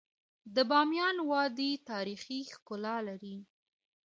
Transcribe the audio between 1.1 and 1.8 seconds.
وادی